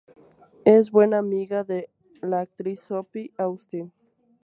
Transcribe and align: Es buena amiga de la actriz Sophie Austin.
Es 0.65 0.89
buena 0.89 1.19
amiga 1.19 1.63
de 1.63 1.87
la 2.23 2.39
actriz 2.41 2.79
Sophie 2.79 3.29
Austin. 3.37 3.93